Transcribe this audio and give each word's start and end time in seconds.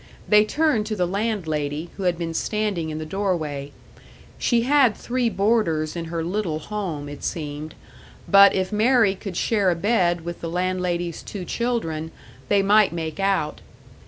They 0.27 0.45
turned 0.45 0.87
to 0.87 0.95
the 0.95 1.05
landlady, 1.05 1.91
who 1.95 2.03
had 2.05 2.17
been 2.17 2.33
standing 2.33 2.89
in 2.89 2.97
the 2.97 3.05
doorway; 3.05 3.71
she 4.39 4.61
had 4.63 4.95
three 4.97 5.29
boarders 5.29 5.95
in 5.95 6.05
her 6.05 6.23
little 6.23 6.57
home, 6.57 7.07
it 7.07 7.23
seemed, 7.23 7.75
but 8.27 8.55
if 8.55 8.71
Mary 8.71 9.13
could 9.13 9.37
share 9.37 9.69
a 9.69 9.75
bed 9.75 10.21
with 10.21 10.41
the 10.41 10.49
landlady's 10.49 11.21
two 11.21 11.45
children, 11.45 12.09
they 12.49 12.63
might 12.63 12.91
make 12.91 13.19
out. 13.19 13.61